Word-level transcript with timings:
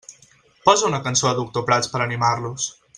Posa 0.69 0.87
una 0.89 1.01
cançó 1.09 1.29
de 1.31 1.35
Doctor 1.41 1.67
Prats 1.69 1.93
per 1.95 2.05
animar-los. 2.07 2.71